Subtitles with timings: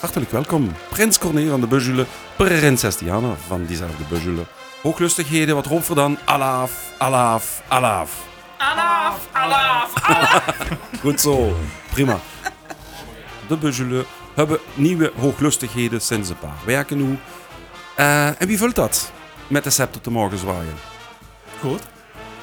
[0.00, 2.06] Hartelijk welkom, Prins Corné van de Bujule,
[2.36, 4.46] Prinses Diana van diezelfde Bujule.
[4.82, 6.18] Hooglustigheden, wat dan?
[6.24, 8.26] Alaaf, alaaf, alaaf.
[8.58, 10.56] Alaaf, alaaf, alaaf.
[11.00, 11.56] Goed zo,
[11.90, 12.18] prima.
[13.48, 17.18] De Bujule hebben nieuwe hooglustigheden sinds een paar weken nu.
[17.94, 19.12] Eh, en wie vult dat?
[19.46, 20.74] Met de scepter te mogen zwaaien.
[21.60, 21.82] Goed.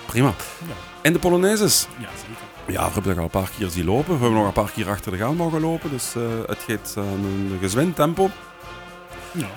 [0.06, 0.34] Prima.
[0.68, 0.74] Ja.
[1.02, 1.88] En de Polonaises?
[1.98, 2.45] Ja, zeker.
[2.68, 4.14] Ja, we hebben er al een paar keer zien lopen.
[4.14, 5.90] We hebben nog een paar keer achter de gaan mogen lopen.
[5.92, 8.30] Dus eh, het gaat aan een gezwind tempo.
[9.32, 9.48] Ja.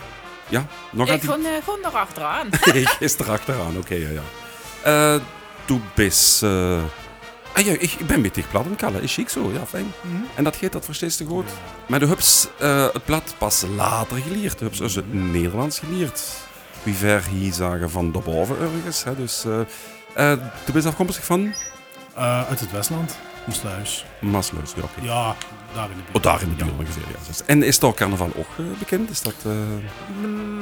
[0.49, 1.29] Ja, nog Ik aan die...
[1.31, 2.47] gewoon, eh, gewoon erachteraan.
[2.83, 4.23] ik is er achteraan, oké, ja, ja.
[5.15, 5.21] Eh,
[5.65, 6.43] du bist...
[6.43, 6.83] eh,
[7.53, 9.03] Ah ja, ik, ben met tegen platten kallen.
[9.03, 9.93] Is chic zo, ja, fijn.
[10.35, 11.51] En dat gaat, dat versteest je goed.
[11.87, 14.59] Maar de hubs uh, het plat pas later geleerd.
[14.59, 16.23] De hubs is het Nederlands geleerd.
[16.83, 19.05] Wie ver hier zagen van de boven ergens.
[19.05, 19.17] Hè.
[19.17, 19.61] Dus uh,
[20.17, 20.33] uh,
[20.65, 21.55] du bist afkomstig van?
[22.19, 23.19] Uh, uit het Westland.
[23.45, 24.05] Moesluis.
[24.21, 25.01] Masluis, ja, oké.
[25.03, 25.37] Ja,
[25.75, 26.17] daar in de buurt.
[26.17, 26.77] Oh, daar in de buurt ja.
[26.79, 27.45] ongeveer, ja.
[27.47, 29.11] En is daar carnaval ook uh, bekend?
[29.11, 29.35] Is dat...
[29.47, 29.53] Uh...
[30.21, 30.61] Mm,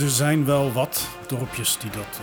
[0.00, 2.20] er zijn wel wat dorpjes die dat,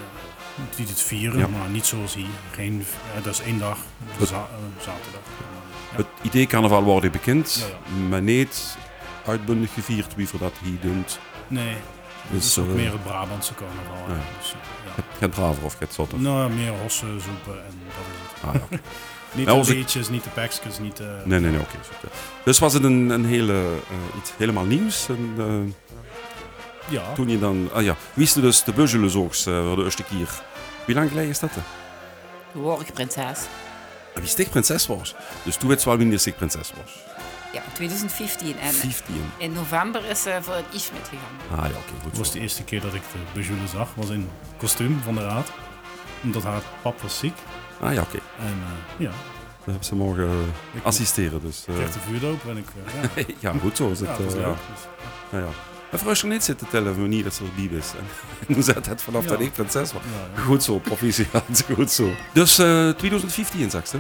[0.76, 1.48] die dit vieren, ja.
[1.48, 2.26] maar niet zoals hier.
[2.52, 2.86] Geen,
[3.24, 3.78] dat is één dag,
[4.18, 5.22] het, za zaterdag.
[5.92, 5.98] Ja.
[5.98, 8.78] Het idee carnaval wordt bekend, ja, maar niet
[9.26, 11.20] uitbundig gevierd wie voor dat hier doet.
[11.48, 11.76] Nee,
[12.32, 14.16] dus, is ook uh, meer het Brabantse carnaval.
[14.16, 14.22] Ja.
[14.40, 15.04] Dus, ja.
[15.20, 16.20] Het braver of het zotter?
[16.20, 18.44] Nou, meer hossen, zoepen en dat is het.
[18.44, 18.80] Ah, okay.
[19.38, 21.22] niet nou, de liedjes, niet de packjes, niet de...
[21.26, 21.76] Nee, nee, nee, oké.
[21.76, 22.12] Okay.
[22.44, 25.10] Dus was het een, een hele, uh, iets helemaal nieuws?
[25.10, 25.74] En, uh,
[26.90, 27.14] ja.
[27.14, 27.70] Toen je dan...
[27.74, 30.30] Ah ja, wist je dus de Beuzelenzoogs uh, voor de eerste keer?
[30.86, 31.52] Wie lang geleden is dat?
[32.80, 33.40] Ik prinses.
[34.14, 35.16] Wie stik prinses was?
[35.44, 37.11] Dus toen werd wel wanneer stik prinses was?
[37.54, 38.60] Ja, 2015.
[38.60, 39.16] En 15.
[39.38, 41.36] in november is ze voor het iets metgegaan.
[41.52, 42.10] Ah ja, oké, okay, goed.
[42.10, 45.22] Het was de eerste keer dat ik de Bejule zag, was in kostuum van de
[45.22, 45.52] raad.
[46.24, 47.36] Omdat haar pap was ziek.
[47.80, 48.16] Ah ja, oké.
[48.16, 48.48] Okay.
[48.48, 49.10] En uh, ja.
[49.10, 51.42] Dan hebben ze mogen uh, assisteren.
[51.42, 51.76] Dus, uh...
[51.76, 52.66] Ik kreeg de vuurdoop en ik...
[53.16, 53.24] ja.
[53.52, 54.08] ja, goed zo is het.
[54.08, 54.50] Ja, het was leuk, ja.
[54.74, 54.84] dus,
[55.32, 55.50] ja, ja.
[55.92, 57.92] En voor als je niet zit te tellen wanneer dat ze erbij is.
[57.98, 58.06] En
[58.56, 59.30] hoe zet het vanaf Ja.
[59.30, 60.02] dat ik prinses was.
[60.04, 60.42] Ja, ja.
[60.42, 61.64] Goed zo, proficiat.
[61.76, 62.10] Goed zo.
[62.34, 64.00] Dus eh 2015 zegt ze.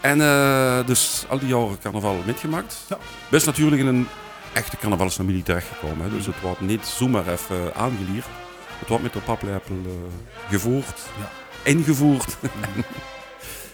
[0.00, 2.76] En eh, dus al die jaren carnaval metgemaakt.
[2.88, 2.98] Ja.
[3.28, 4.08] Best natuurlijk in een
[4.52, 6.04] echte carnavalsfamilie terechtgekomen.
[6.04, 6.16] Hè.
[6.16, 8.26] Dus het wordt niet zomaar even aangeleerd.
[8.78, 11.00] Het wordt met de paplepel eh, gevoerd.
[11.18, 11.30] Ja.
[11.62, 12.36] Ingevoerd.
[12.76, 12.84] Mm.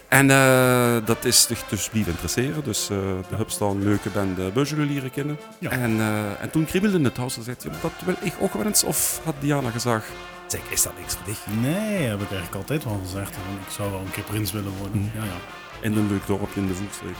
[0.08, 2.64] En uh, dat is zich dus blijven interesseren.
[2.64, 2.98] Dus uh,
[3.28, 5.38] de hubs dan leuke band Beuzelen leren kennen.
[5.58, 5.70] Ja.
[5.70, 6.00] En,
[6.40, 8.84] en toen kriebelde het huis en zei ja, dat wil ik ook wel eens.
[8.84, 10.06] Of had Diana gezegd,
[10.46, 11.38] zeg, is dat niks voor dich?
[11.60, 13.30] Nee, heb ik eigenlijk altijd wel gezegd.
[13.66, 14.98] Ik zou wel een keer prins willen worden.
[14.98, 15.10] Mm.
[15.14, 15.38] Ja, ja.
[15.84, 17.14] In een leuk dorpje in de Voegstreek.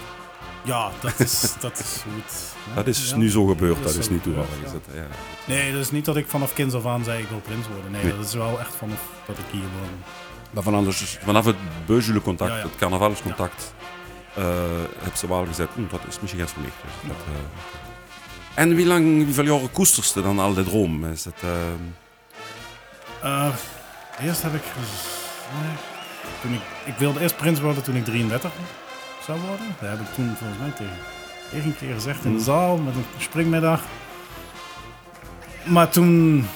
[0.62, 2.32] ja, dat is, dat is goed.
[2.68, 3.16] Ja, Dat is ja.
[3.16, 4.48] nu zo gebeurd, Dat dat is niet toevallig.
[4.60, 4.66] ja.
[4.66, 5.06] Is het, ja.
[5.44, 7.90] Nee, dat is niet dat ik vanaf kinds af aan zei ik wil prins worden.
[7.90, 8.16] Nee, Nee.
[8.16, 9.90] dat is wel echt vanaf dat ik hier woon.
[10.50, 12.62] Maar vanaf, dus, vanaf het Beuzelen contact, Ja, ja.
[12.62, 13.74] het carnavalscontact,
[14.38, 14.44] uh,
[15.02, 16.70] heb ze wel gezegd, dat is misschien iets voor mij.
[16.80, 21.04] Dus dat, uh, en wie lang, wie veel jaren koesterste dan al de droom?
[21.04, 21.50] Is het, uh,
[23.24, 23.54] Uh,
[24.20, 24.62] eerst heb ik...
[24.62, 25.22] gez-
[25.62, 25.70] Nee,
[26.42, 28.50] toen ik, ik wilde eerst prins worden toen ik 33
[29.24, 29.66] zou worden.
[29.80, 30.96] Dat heb ik toen volgens mij tegen
[31.50, 32.44] tegen een keer gezegd in de Mm.
[32.44, 33.80] zaal met een springmiddag.
[35.64, 36.46] Maar toen,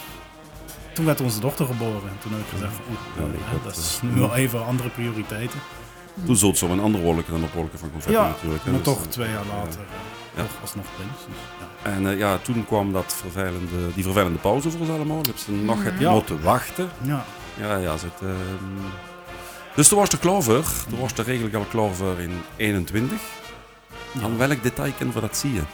[0.93, 2.09] toen werd onze dochter geboren.
[2.09, 4.67] En toen heb ik gezegd van, oeh, Ja, dat, dat eh, is nu wel even
[4.67, 5.61] andere prioriteiten.
[6.27, 8.65] toen zult het zo een andere wolken dan op wolken van confetti Ja, natuurlijk.
[8.65, 8.71] hè.
[8.71, 10.43] maar Dus, toch eh, twee jaar later Ja.
[10.43, 10.43] ja.
[10.43, 11.19] toch alsnog prins.
[11.27, 11.37] Dus,
[11.85, 11.91] ja.
[11.91, 15.21] En uh, ja, toen kwam dat vervelende, die vervelende pauze voor ons allemaal.
[15.37, 16.11] Ze nog het Ja.
[16.13, 16.89] moeten wachten.
[17.03, 17.25] Ja.
[17.61, 17.97] Ja, ja.
[17.97, 18.31] Ze ehm,
[19.79, 20.65] Dus toen was de klaar voor.
[20.89, 23.19] Toen was de eigenlijk al klaar voor in 21.
[24.23, 25.65] Aan welk detail kunnen we dat zien?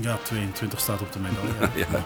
[0.00, 1.70] ja, 22 staat op de medaille.
[1.92, 2.04] ja.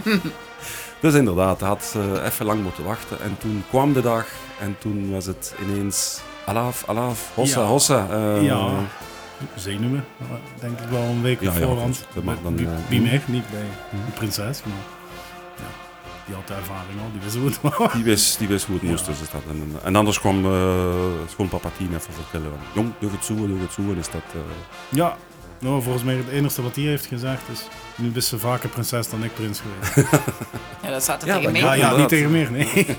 [1.00, 3.20] dus inderdaad, hij had uh, even lang moeten wachten.
[3.20, 4.26] En toen kwam de dag
[4.60, 6.20] en toen was het ineens...
[6.46, 7.66] Alaaf, alaaf, hossa, Ja.
[7.66, 8.06] hossa.
[8.10, 8.70] eh, Ja.
[9.54, 10.04] Zenuwen,
[10.60, 11.96] denk ik wel een week Ja, op ja, voorhand.
[11.96, 12.14] goed.
[12.14, 14.62] Dat mag dan, Bij- eh, bij mij, niet bij de prinses.
[14.64, 14.74] Maar
[15.56, 15.64] ja,
[16.30, 17.92] die had de ervaring al, die wist hoe het was.
[17.92, 18.90] Die wist, die wist hoe het Ja.
[18.90, 19.06] moest.
[19.06, 20.94] Dus is dat en, en anders kwam uh,
[21.28, 22.52] schoonpapa Tien even vertellen.
[22.74, 23.82] Jong, doe het zo, doe het zo.
[23.82, 24.22] En is dat...
[24.34, 24.40] eh,
[24.88, 25.16] Ja,
[25.58, 27.60] nou, volgens mij het enige wat hij heeft gezegd is...
[27.96, 30.10] Nu is ze vaker prinses dan ik prins geweest.
[30.82, 31.60] Ja, dat zat er Ja, tegen mij.
[31.60, 32.86] ja, ja, niet tegen meer, nee.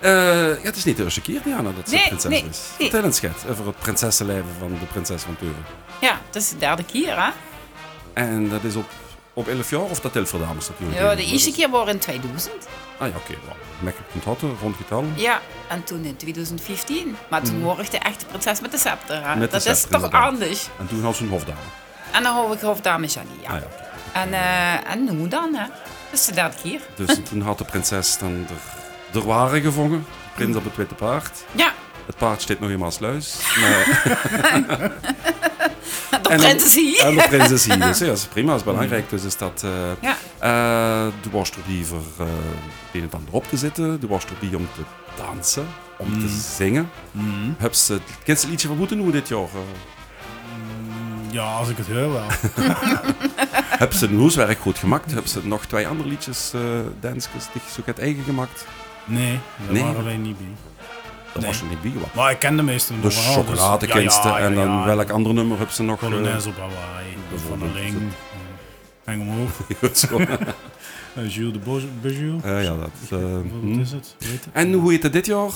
[0.00, 0.10] Eh,
[0.48, 2.60] ja, het is niet de eerste keer, Diana, dat ze Nee, prinses nee, is.
[2.78, 2.90] nee.
[2.90, 5.64] Vertel eens, schat, over het prinsessenleven van de prinses van Teuren.
[6.00, 7.30] Ja, dat is de derde keer, hè?
[8.12, 8.84] En dat is op,
[9.32, 11.00] op 11 jaar of dat telt voor dames natuurlijk?
[11.00, 12.54] Ja, de eerste keer was in 2000.
[12.98, 13.16] Ah ja, oké.
[13.16, 13.36] Okay,
[13.80, 15.04] Makkelijk kunt houden, rond getal.
[15.14, 17.16] Ja, en toen in 2015.
[17.30, 19.26] Maar toen ik de echte prinses met de scepter.
[19.26, 19.36] hè.
[19.36, 20.22] Met de dat scepter, is toch inderdaad.
[20.32, 20.68] anders.
[20.78, 21.58] En toen had ze een hofdame.
[22.12, 23.48] En dan hou ik hoofddame Jannie, ja.
[23.48, 23.66] Ah ja.
[24.20, 25.66] En, eh en nu dan, hè?
[26.10, 26.80] Dat is de derde keer.
[26.94, 28.54] Dus toen had de prinses dan de,
[29.12, 30.06] de ware gevangen.
[30.08, 31.44] De prins op het witte paard.
[31.52, 31.72] Ja,
[32.06, 33.34] Het paard steekt nog eenmaal sluis.
[33.60, 34.02] Maar,
[34.66, 34.92] dat
[36.36, 36.44] de
[37.04, 37.76] En de prinsesie.
[37.78, 39.10] Dus ja, dat is prima, dat is belangrijk.
[39.10, 39.62] Dus is dat...
[39.64, 39.70] eh
[40.00, 40.16] Ja.
[40.38, 44.00] eh, de erbij voor eh, het een en ander op te zitten.
[44.00, 44.80] De was erbij om te
[45.16, 45.66] dansen,
[45.98, 46.90] om te zingen.
[47.10, 47.50] Mhm.
[47.58, 49.38] Heb ze het kindste liedje van moeten doen dit jaar?
[49.40, 49.48] eh?
[51.30, 52.26] Ja, als ik het hoor wel.
[53.82, 55.12] Heb ze een huiswerk goed gemaakt?
[55.14, 56.60] Heb ze nog twee andere liedjes, eh
[57.00, 58.66] dansjes, die ze ook het eigen gemaakt?
[59.04, 59.82] Nee, daar Nee.
[59.82, 60.46] waren wij niet bij.
[61.32, 61.50] Dat Nee.
[61.50, 61.92] was je niet bij.
[62.00, 62.14] wat.
[62.14, 63.78] Maar ik ken de meeste nog De wel, dus- ja,
[64.24, 66.02] ja, en dan ja, welk andere nummer heb ze nog?
[66.02, 67.74] eh, Polonaise op Hawaii, Van der bijvoorbeeld.
[67.74, 67.96] Ling,
[69.04, 69.50] Hang omhoog,
[71.14, 72.40] eh, Jules de Bijou.
[72.42, 72.90] Eh, ja, dat...
[73.10, 73.80] eh, Wat hm.
[73.80, 74.16] is het?
[74.18, 74.48] Weet het?
[74.52, 75.50] En hoe heet het dit jaar?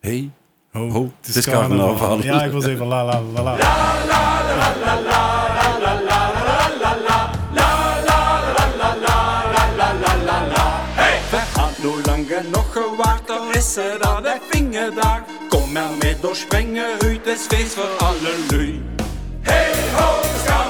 [0.00, 0.30] Hey.
[0.72, 2.22] Ho, Ho, het is carnaval.
[2.22, 3.56] Ja, ik was even la la la la.
[13.54, 15.20] nisse, da det er fingerdag.
[15.50, 18.68] Kom her med og sprenge ut et sveis for alle ly.
[19.48, 20.10] Hei ho,
[20.42, 20.63] skal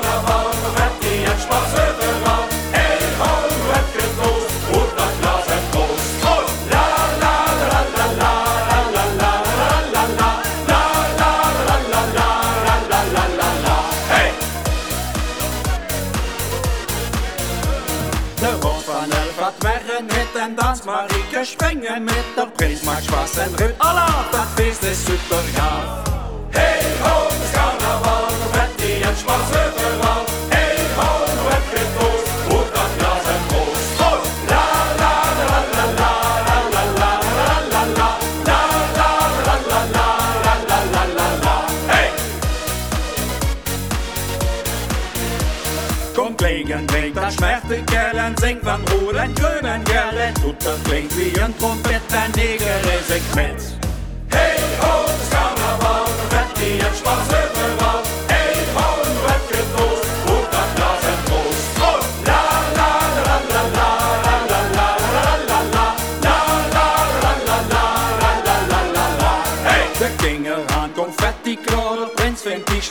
[20.64, 23.74] als Marike springen mit der Prisma schwarzen Ripp.
[23.78, 25.42] Allah, das ist ist super
[26.52, 29.72] Hey ho, das Karneval, und die ein schwarze
[30.02, 30.43] Rau.
[47.04, 52.98] klingt ein Schmertegellen, singt man Roland grünen Gelle, tut das klingt wie ein Trompeter, Negere,
[53.06, 53.60] Segment.
[54.30, 57.43] Hey, ho, das Karneval, wird die jetzt Spaß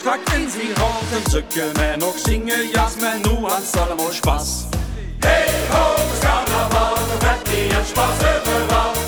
[0.04, 4.48] strakt Vinsingraten Søkke mehr noch singe jazz Men nu han salmer Spaß.
[5.24, 9.03] Hey ho, det skal da være Rett igjen spass overalt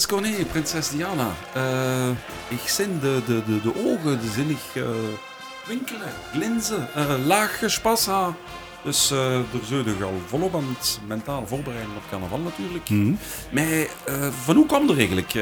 [0.00, 1.30] prins Corné, prinses Diana.
[1.54, 2.08] Eh,
[2.48, 4.82] ik zin de, de, de, de ogen, de zinnig eh,
[5.66, 8.32] winkelen, glinzen, eh, laag gespas haar.
[8.84, 12.88] Dus er zullen al volop aan het mentaal voorbereiden op carnaval natuurlijk.
[13.50, 15.32] Maar eh, van hoe kwam er eigenlijk?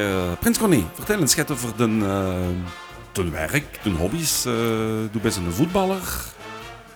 [0.40, 4.42] prins Corné, vertel eens schet over de, eh de werk, de hobby's.
[5.12, 6.02] doe best een voetballer.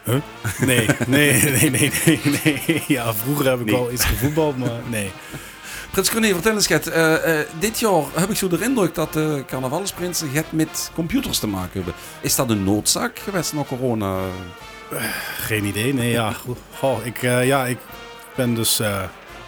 [0.04, 0.16] Huh?
[0.60, 2.84] Nee, nee, nee, nee, nee, nee.
[2.86, 3.74] Ja, vroeger heb ik Nee.
[3.74, 5.10] wel iets gevoetbald, maar nee.
[5.92, 6.86] Prins Corné, vertel eens schet.
[6.86, 11.38] eh, eh, dit jaar heb ik zo de indruk dat de carnavalsprinsen het met computers
[11.38, 11.94] te maken hebben.
[12.20, 14.18] Is dat een noodzaak geweest na corona?
[15.38, 15.94] Geen idee.
[15.94, 16.32] Nee, ja.
[16.78, 17.78] Goh, ik, eh, ja, ik
[18.36, 19.02] ben dus eh,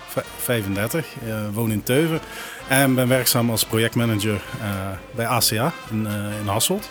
[0.08, 2.20] v- 35, eh, woon in Teuven
[2.68, 4.68] en ben werkzaam als projectmanager eh,
[5.14, 6.88] bij ACA in, eh, in Hasselt.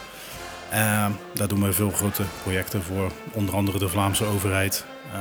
[0.69, 5.19] Eh, daar doen we veel grote projecten voor, onder andere de Vlaamse overheid eh,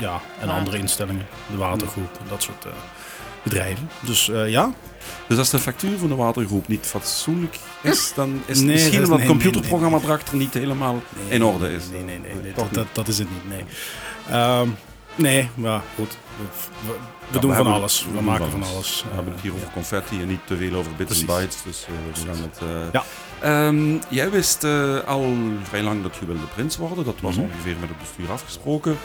[0.00, 2.70] ja, en andere instellingen, de watergroep, dat soort eh,
[3.42, 3.90] bedrijven.
[4.00, 4.72] Dus eh, ja,
[5.26, 8.92] Dus als de factuur van de watergroep niet fatsoenlijk is, dan is het Nee, misschien
[8.92, 11.82] dat is- omdat het nee, nee, computerprogramma erachter niet helemaal in orde is.
[11.90, 13.48] Nee, nee, nee, nee, Toch dat, dat, dat is het niet.
[13.48, 13.64] Nee.
[14.30, 14.68] Ehm,
[15.14, 16.16] Nee, maar goed.
[16.36, 16.42] We,
[16.86, 18.06] we- we Ja, doen we van hebben- alles.
[18.14, 18.74] we maken van van alles.
[18.74, 19.04] alles.
[19.08, 21.62] We hebben het hier over confetti en niet te veel over bits en bytes.
[21.64, 21.92] Dus eh,
[22.22, 22.58] we gaan het...
[22.62, 23.02] eh, Ja.
[23.40, 27.04] Ehm, jij wist eh, al vrij lang dat je wilde prins worden.
[27.04, 27.44] Dat was Mhm.
[27.44, 28.98] ongeveer met het bestuur afgesproken.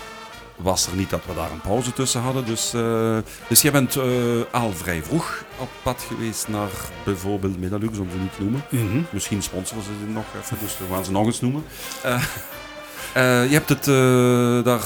[0.56, 2.46] Was er niet dat we daar een pauze tussen hadden.
[2.46, 4.04] Dus, eh, dus jij bent eh,
[4.52, 6.70] al vrij vroeg op pad geweest naar
[7.04, 8.64] bijvoorbeeld Medalux, om ze niet te noemen.
[8.70, 9.02] Mhm.
[9.10, 11.64] Misschien sponsoren ze dit nog even, dus we gaan ze nog eens noemen.
[12.04, 13.84] Eh, je hebt het,
[14.66, 14.82] daar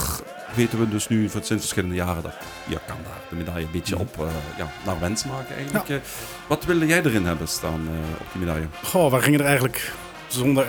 [0.55, 2.33] weten we dus nu sinds verschillende jaren dat
[2.67, 4.03] je kan daar de medaille een beetje Mhm.
[4.03, 6.01] op ja, naar wens maken eigenlijk.
[6.47, 7.87] Wat wilde jij erin hebben staan
[8.19, 8.67] op die medaille?
[8.83, 9.91] Goh, we gingen er eigenlijk
[10.27, 10.65] zonder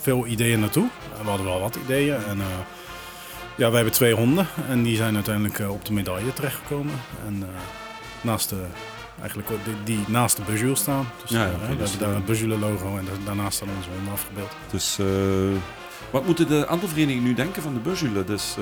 [0.00, 0.88] veel ideeën naartoe.
[1.22, 2.14] We hadden wel wat ideeën.
[2.28, 2.40] En,
[3.56, 6.94] ja, wij hebben twee honden en die zijn uiteindelijk eh, op de medaille terechtgekomen.
[7.26, 7.48] En eh,
[8.20, 8.56] naast de,
[9.20, 11.08] eigenlijk die, die naast de Bujule staan.
[11.22, 13.56] Dus, Ja, ja, eh, we dus, hebben daar eh, het Bujule logo en da- daarnaast
[13.56, 14.50] staan onze honden afgebeeld.
[14.70, 14.98] Dus
[16.10, 18.24] wat moeten de andere verenigingen nu denken van de Busule?
[18.24, 18.56] Dus.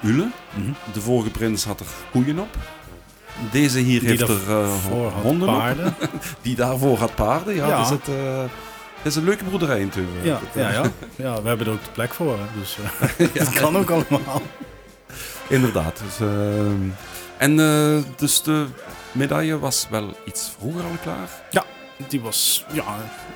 [0.00, 0.70] Mhm.
[0.92, 2.56] De vorige prins had er koeien op.
[3.50, 4.40] Deze hier Die heeft er
[5.22, 5.54] honden op.
[5.58, 5.94] paarden.
[6.42, 7.54] Die daarvoor had paarden.
[7.54, 7.78] Ja, Ja.
[7.80, 8.08] Dus het,
[9.02, 10.24] het is een leuke broederij in Teuven.
[10.24, 10.82] Ja, ja, ja.
[11.24, 12.38] ja, we hebben er ook de plek voor.
[12.38, 12.60] Hè.
[12.60, 12.76] Dus
[13.18, 14.42] eh, dat kan ook allemaal.
[15.48, 16.00] Inderdaad.
[16.04, 16.88] Dus, ehm,
[17.36, 18.66] en eh, dus de
[19.12, 21.28] medaille was wel iets vroeger al klaar.
[22.08, 22.84] Die was, ja,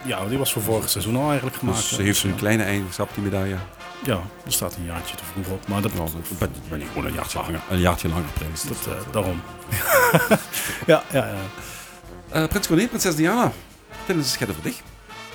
[0.05, 1.79] ja, die was voor vorig seizoen al eigenlijk gemaakt.
[1.79, 3.57] Dus ze heeft Dus, een kleine eigenschap, die medaille.
[4.05, 5.69] Ja, er staat een jaartje te vroeg op.
[5.69, 8.63] Maar dat, Nou, ik ben, ben ik gewoon een jaartje langer, een jaartje langer prins.
[8.63, 9.43] dat, eh, daarom.
[10.93, 11.35] ja, ja, ja.
[12.29, 13.53] Eh, prins Corné, prinses Diana.
[13.91, 14.77] Vertel eens een voor dich.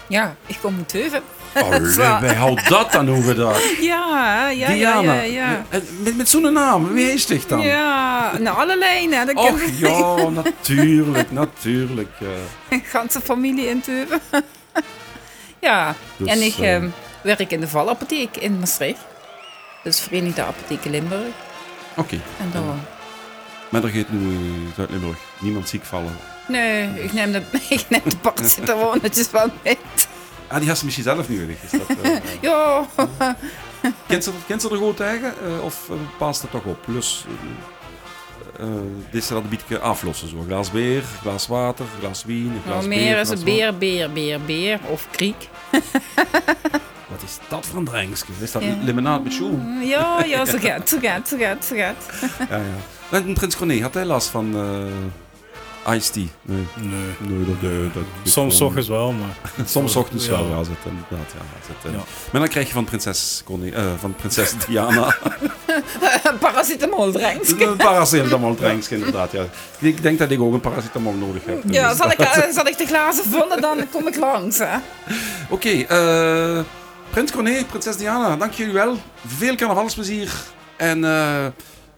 [0.08, 1.22] Ja, ik kom uit Teuven.
[1.94, 2.20] Zo.
[2.22, 3.62] wij houden dat dan over daar.
[3.82, 5.14] Ja, ja, Diana.
[5.14, 5.50] ja, ja.
[5.52, 5.66] ja.
[5.70, 7.60] En Met, met zo'n naam, wie is dich dan?
[7.62, 9.26] Ja, nou alle lijnen.
[9.26, 12.10] Dat Och ja, natuurlijk, natuurlijk.
[12.70, 12.80] eh.
[12.84, 14.22] ganse familie in Teuven.
[15.60, 16.90] ja, Dus, en ik eh, ehm,
[17.22, 19.06] werk in de valapotheek in Maastricht.
[19.84, 21.34] Dus Verenigde Apotheken Limburg.
[21.96, 22.80] Oké, En dan...
[23.70, 26.16] maar er gaat nu in Zuid-Limburg niemand ziek vallen.
[26.48, 29.77] Nee, ik neem de, ik neem de paracetamolletjes wel mee.
[30.48, 31.42] Ah, die had ze misschien zelf niet.
[31.72, 32.12] Is dat, eh,
[32.42, 32.86] Ja,
[34.08, 35.34] kent, ze, kent ze er goed tegen?
[35.46, 36.82] eh, of uh, paast het toch op?
[36.86, 37.25] Plus,
[38.60, 38.66] uh,
[39.12, 40.30] dit ze dat een beetje aflossen.
[40.30, 40.38] Zo.
[40.38, 43.77] Een glas een glas water, een glas wien, een glas nou, meer is een beer,
[43.77, 45.50] beer, beer, beer of kriek.
[47.10, 48.25] Wat is dat voor een drankje?
[48.42, 48.75] Is dat Ja.
[48.84, 49.60] limonade met choe?
[49.84, 51.96] Ja, ja, zo gaat, zo gaat, zo gaat, zo gaat.
[52.50, 53.18] Ja, ja.
[53.18, 54.92] En prins Corné, had hij last van uh,
[55.96, 56.24] iced tea?
[56.41, 56.65] Nee.
[56.75, 56.89] Nee.
[57.20, 59.65] Nee, dat, nee, dat Soms gewoon- ochtends wel, maar...
[59.67, 60.32] Soms ochtends Ja.
[60.32, 61.34] wel, ja, zit inderdaad.
[61.34, 61.91] Ja, zit.
[61.91, 61.98] Ja.
[62.32, 65.15] Maar dan krijg je van prinses, Corné, eh, van prinses Diana
[66.39, 67.50] Paracetamol drinks.
[67.50, 69.32] een paracetamol drankje, inderdaad.
[69.32, 69.46] Ja.
[69.79, 71.63] Ik denk dat ik ook een paracetamol nodig heb.
[71.70, 74.58] Ja, zal ik, eh, zal ik de glazen vullen, dan kom ik langs.
[74.58, 74.77] Hè?
[75.50, 76.60] Oké, eh,
[77.10, 78.98] prins Corné, prinses Diana, dank jullie wel.
[79.25, 80.32] Veel carnavalsplezier.
[80.77, 81.46] En eh,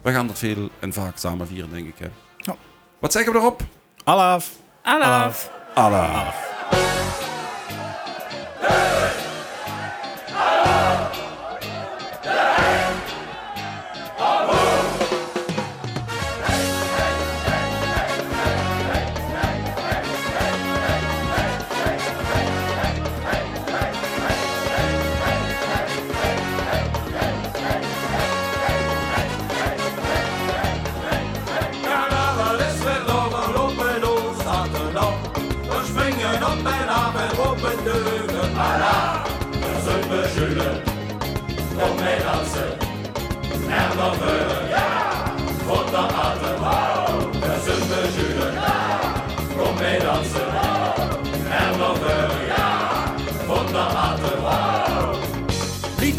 [0.01, 1.96] we gaan dat veel en vaak samen vieren, denk ik.
[2.00, 2.08] Hè.
[2.38, 2.55] Ja.
[3.00, 3.62] Wat zeggen we erop?
[4.06, 4.56] Alaaf.
[4.84, 5.50] Alaaf.
[5.75, 6.10] Allah.
[6.34, 6.49] Carnaval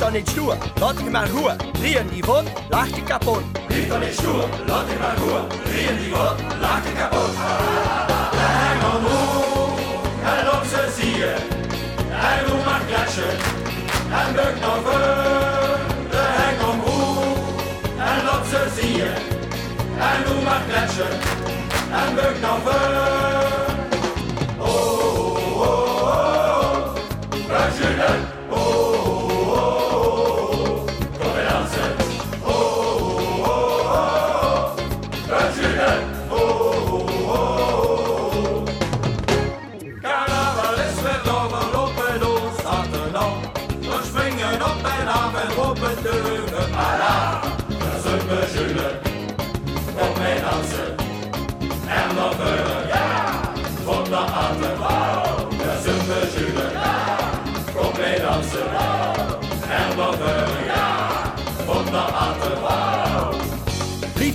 [0.01, 1.57] Dan niet stoer, laat ik maar roer.
[1.73, 3.43] Drieën die vod, lach je kapot.
[3.67, 5.47] Blijf dan niet stoer, laat die maar roer.
[5.65, 6.11] Drieën die
[6.61, 7.35] laat je kapot.
[7.37, 9.79] Hang omhoog,
[10.25, 11.35] en op ze zie je.
[12.47, 12.81] Doe maar
[14.35, 15.79] buk nog voor.
[16.11, 17.37] De hang omhoog,
[17.97, 19.13] en op ze zie je.
[19.99, 21.09] En doe maar kletsen,
[21.91, 22.59] en buk nog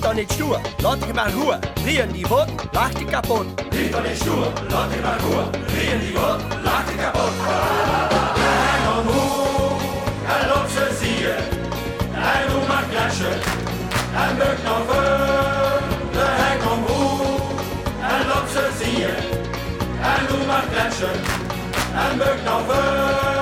[0.02, 1.58] dan niet stoer, laat ik maar goed.
[1.84, 3.46] Rieën die vod, lacht je kapot.
[3.70, 5.56] Lief dan niet stoer, laat ik maar goed.
[5.68, 7.32] Rieën die wat, laat ik kapot.
[8.74, 9.82] En omhoog,
[10.40, 11.36] en op ze zie je.
[12.14, 13.38] En doe maar kletsen,
[14.24, 15.82] en buk nog voor.
[16.12, 16.28] De
[16.74, 17.52] omhoog,
[18.02, 19.14] en ze zie je.
[20.02, 20.36] En
[21.96, 23.35] en buk nog voor.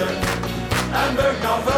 [0.00, 1.77] and Bergdorfer.